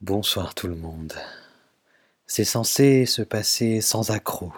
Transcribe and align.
Bonsoir 0.00 0.54
tout 0.54 0.68
le 0.68 0.76
monde. 0.76 1.12
C'est 2.28 2.44
censé 2.44 3.04
se 3.04 3.20
passer 3.20 3.80
sans 3.80 4.12
accroc, 4.12 4.52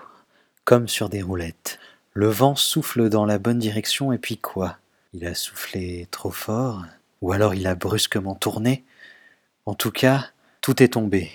comme 0.67 0.87
sur 0.87 1.09
des 1.09 1.23
roulettes. 1.23 1.79
Le 2.13 2.29
vent 2.29 2.55
souffle 2.57 3.09
dans 3.09 3.25
la 3.25 3.39
bonne 3.39 3.59
direction 3.59 4.13
et 4.13 4.19
puis 4.19 4.37
quoi? 4.37 4.77
Il 5.15 5.25
a 5.27 5.35
soufflé 5.35 6.07
trop 6.11 6.31
fort? 6.31 6.85
Ou 7.23 7.33
alors 7.33 7.55
il 7.55 7.67
a 7.67 7.75
brusquement 7.75 8.35
tourné? 8.35 8.85
En 9.65 9.73
tout 9.73 9.91
cas, 9.91 10.29
tout 10.61 10.83
est 10.83 10.93
tombé. 10.93 11.31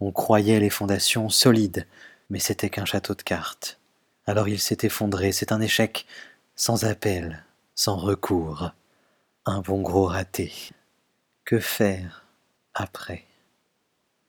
On 0.00 0.10
croyait 0.10 0.58
les 0.58 0.68
fondations 0.68 1.28
solides, 1.28 1.86
mais 2.30 2.40
c'était 2.40 2.68
qu'un 2.68 2.84
château 2.84 3.14
de 3.14 3.22
cartes. 3.22 3.78
Alors 4.26 4.48
il 4.48 4.58
s'est 4.58 4.78
effondré, 4.82 5.30
c'est 5.30 5.52
un 5.52 5.60
échec, 5.60 6.04
sans 6.56 6.84
appel, 6.84 7.44
sans 7.76 7.96
recours. 7.96 8.72
Un 9.44 9.60
bon 9.60 9.82
gros 9.82 10.06
raté. 10.06 10.52
Que 11.44 11.60
faire 11.60 12.24
après? 12.74 13.25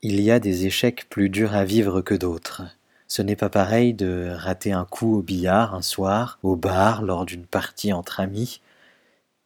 Il 0.03 0.21
y 0.21 0.29
a 0.29 0.39
des 0.39 0.67
échecs 0.67 1.09
plus 1.09 1.29
durs 1.29 1.55
à 1.55 1.65
vivre 1.65 2.01
que 2.01 2.13
d'autres. 2.13 2.63
Ce 3.07 3.23
n'est 3.23 3.35
pas 3.35 3.49
pareil 3.49 3.95
de 3.95 4.29
rater 4.31 4.71
un 4.71 4.85
coup 4.85 5.17
au 5.17 5.21
billard 5.23 5.73
un 5.73 5.81
soir, 5.81 6.37
au 6.43 6.55
bar, 6.55 7.01
lors 7.01 7.25
d'une 7.25 7.47
partie 7.47 7.91
entre 7.93 8.19
amis, 8.19 8.61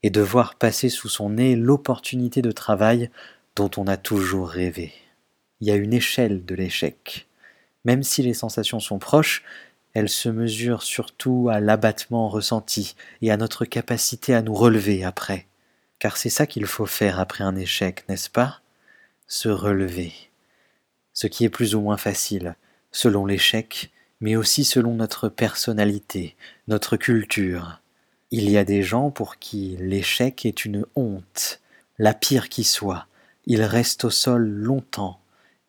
et 0.03 0.09
de 0.09 0.19
voir 0.19 0.55
passer 0.55 0.89
sous 0.89 1.07
son 1.07 1.29
nez 1.29 1.55
l'opportunité 1.55 2.41
de 2.41 2.51
travail 2.51 3.09
dont 3.55 3.71
on 3.77 3.87
a 3.87 3.95
toujours 3.95 4.49
rêvé. 4.49 4.93
Il 5.61 5.67
y 5.67 5.71
a 5.71 5.75
une 5.75 5.93
échelle 5.93 6.43
de 6.43 6.55
l'échec. 6.55 7.27
Même 7.85 8.03
si 8.03 8.21
les 8.21 8.33
sensations 8.33 8.81
sont 8.81 8.99
proches, 8.99 9.43
elles 9.93 10.09
se 10.09 10.27
mesurent 10.27 10.83
surtout 10.83 11.49
à 11.49 11.61
l'abattement 11.61 12.27
ressenti 12.27 12.95
et 13.21 13.31
à 13.31 13.37
notre 13.37 13.63
capacité 13.63 14.33
à 14.33 14.41
nous 14.41 14.53
relever 14.53 15.05
après. 15.05 15.47
Car 15.99 16.17
c'est 16.17 16.29
ça 16.29 16.45
qu'il 16.45 16.65
faut 16.65 16.85
faire 16.85 17.19
après 17.19 17.43
un 17.43 17.55
échec, 17.55 18.03
n'est-ce 18.09 18.29
pas? 18.29 18.59
Se 19.27 19.47
relever 19.47 20.30
ce 21.21 21.27
qui 21.27 21.45
est 21.45 21.49
plus 21.49 21.75
ou 21.75 21.81
moins 21.81 21.97
facile, 21.97 22.55
selon 22.91 23.27
l'échec, 23.27 23.91
mais 24.21 24.35
aussi 24.35 24.65
selon 24.65 24.95
notre 24.95 25.29
personnalité, 25.29 26.35
notre 26.67 26.97
culture. 26.97 27.79
Il 28.31 28.49
y 28.49 28.57
a 28.57 28.63
des 28.63 28.81
gens 28.81 29.11
pour 29.11 29.37
qui 29.37 29.77
l'échec 29.79 30.47
est 30.47 30.65
une 30.65 30.83
honte, 30.95 31.59
la 31.99 32.15
pire 32.15 32.49
qui 32.49 32.63
soit. 32.63 33.05
Ils 33.45 33.61
restent 33.61 34.05
au 34.05 34.09
sol 34.09 34.47
longtemps. 34.47 35.19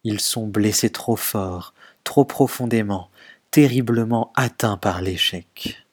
Ils 0.04 0.20
sont 0.20 0.46
blessés 0.46 0.88
trop 0.88 1.16
fort, 1.16 1.74
trop 2.02 2.24
profondément, 2.24 3.10
terriblement 3.50 4.32
atteints 4.34 4.78
par 4.78 5.02
l'échec. 5.02 5.84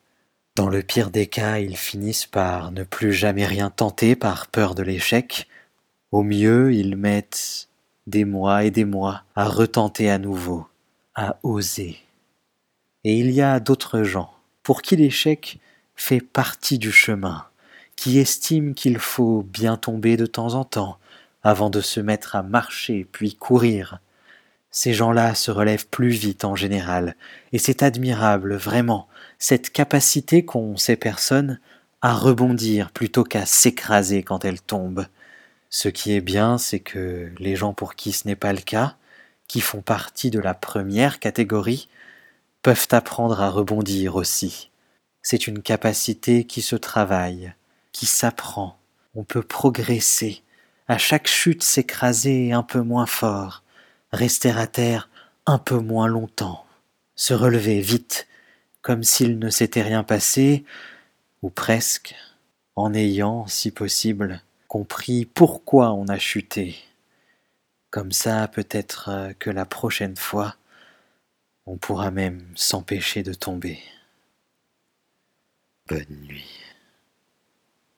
Dans 0.55 0.69
le 0.69 0.83
pire 0.83 1.09
des 1.09 1.27
cas, 1.27 1.59
ils 1.59 1.75
finissent 1.75 2.27
par 2.27 2.71
ne 2.71 2.83
plus 2.83 3.11
jamais 3.11 3.45
rien 3.45 3.69
tenter 3.69 4.15
par 4.15 4.47
peur 4.47 4.73
de 4.73 4.83
l'échec. 4.83 5.49
Au 6.13 6.23
mieux, 6.23 6.73
ils 6.73 6.95
mettent 6.95 7.68
des 8.07 8.25
mois 8.25 8.63
et 8.63 8.71
des 8.71 8.85
mois 8.85 9.23
à 9.35 9.45
retenter 9.45 10.09
à 10.09 10.17
nouveau, 10.17 10.67
à 11.15 11.37
oser. 11.43 11.97
Et 13.03 13.17
il 13.17 13.31
y 13.31 13.41
a 13.41 13.59
d'autres 13.59 14.03
gens 14.03 14.33
pour 14.63 14.81
qui 14.81 14.95
l'échec 14.95 15.59
fait 15.95 16.21
partie 16.21 16.77
du 16.77 16.91
chemin, 16.91 17.45
qui 17.95 18.19
estiment 18.19 18.73
qu'il 18.73 18.97
faut 18.97 19.43
bien 19.43 19.77
tomber 19.77 20.17
de 20.17 20.25
temps 20.25 20.53
en 20.53 20.63
temps 20.63 20.97
avant 21.43 21.69
de 21.69 21.81
se 21.81 21.99
mettre 21.99 22.35
à 22.35 22.43
marcher 22.43 23.07
puis 23.11 23.35
courir. 23.35 23.99
Ces 24.71 24.93
gens-là 24.93 25.35
se 25.35 25.51
relèvent 25.51 25.87
plus 25.87 26.09
vite 26.09 26.45
en 26.45 26.55
général, 26.55 27.15
et 27.51 27.57
c'est 27.57 27.81
admirable 27.83 28.55
vraiment 28.55 29.07
cette 29.39 29.71
capacité 29.71 30.45
qu'ont 30.45 30.77
ces 30.77 30.95
personnes 30.95 31.59
à 32.01 32.13
rebondir 32.13 32.91
plutôt 32.91 33.23
qu'à 33.23 33.45
s'écraser 33.45 34.23
quand 34.23 34.45
elles 34.45 34.61
tombent. 34.61 35.05
Ce 35.69 35.87
qui 35.87 36.13
est 36.13 36.21
bien, 36.21 36.57
c'est 36.57 36.79
que 36.79 37.31
les 37.37 37.55
gens 37.55 37.73
pour 37.73 37.95
qui 37.95 38.11
ce 38.11 38.27
n'est 38.27 38.35
pas 38.35 38.53
le 38.53 38.61
cas, 38.61 38.95
qui 39.47 39.61
font 39.61 39.81
partie 39.81 40.31
de 40.31 40.39
la 40.39 40.53
première 40.53 41.19
catégorie, 41.19 41.89
peuvent 42.61 42.87
apprendre 42.91 43.41
à 43.41 43.49
rebondir 43.49 44.15
aussi. 44.15 44.71
C'est 45.21 45.47
une 45.47 45.61
capacité 45.61 46.43
qui 46.45 46.61
se 46.61 46.75
travaille, 46.75 47.53
qui 47.91 48.05
s'apprend. 48.05 48.79
On 49.15 49.23
peut 49.23 49.43
progresser, 49.43 50.41
à 50.87 50.97
chaque 50.97 51.27
chute 51.27 51.63
s'écraser 51.63 52.51
un 52.51 52.63
peu 52.63 52.81
moins 52.81 53.05
fort, 53.05 53.63
rester 54.11 54.51
à 54.51 54.65
terre 54.65 55.09
un 55.45 55.59
peu 55.59 55.77
moins 55.77 56.07
longtemps, 56.07 56.65
se 57.15 57.33
relever 57.33 57.79
vite, 57.81 58.27
comme 58.81 59.03
s'il 59.03 59.39
ne 59.39 59.49
s'était 59.49 59.81
rien 59.81 60.03
passé, 60.03 60.63
ou 61.41 61.49
presque, 61.49 62.15
en 62.75 62.93
ayant, 62.93 63.45
si 63.47 63.71
possible, 63.71 64.41
compris 64.69 65.25
pourquoi 65.25 65.91
on 65.93 66.07
a 66.07 66.17
chuté. 66.17 66.77
Comme 67.89 68.11
ça, 68.13 68.47
peut-être 68.47 69.09
euh, 69.09 69.33
que 69.33 69.49
la 69.49 69.65
prochaine 69.65 70.15
fois, 70.15 70.55
on 71.65 71.77
pourra 71.77 72.11
même 72.11 72.53
s'empêcher 72.55 73.23
de 73.23 73.33
tomber. 73.33 73.79
Bonne 75.87 76.05
nuit. 76.27 76.68